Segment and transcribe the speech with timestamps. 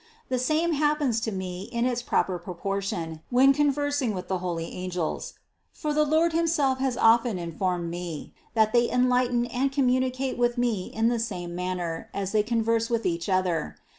[0.29, 4.65] The same happens to me in its proper proportion, when con versing with the holy
[4.65, 5.35] angels;
[5.71, 10.87] for the Lord himself has often informed me, that they enlighten and communicate with me
[10.87, 13.75] in the same manner as they converse with each other.